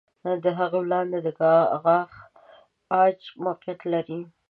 د 0.43 0.45
هغه 0.59 0.79
لاندې 0.91 1.19
د 1.25 1.27
غاښ 1.83 2.13
عاج 2.93 3.19
موقعیت 3.45 3.79
لري. 3.93 4.21